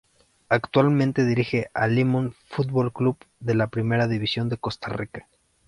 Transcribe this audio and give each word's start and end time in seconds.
Actualmente 0.49 1.25
dirige 1.27 1.69
a 1.75 1.85
Limón 1.85 2.33
Fútbol 2.47 2.91
Club, 2.91 3.17
de 3.39 3.53
la 3.53 3.67
Primera 3.67 4.07
División 4.07 4.49
de 4.49 4.57
Costa 4.57 4.89
Rica. 4.89 5.27